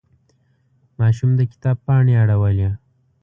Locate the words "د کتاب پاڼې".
1.35-2.13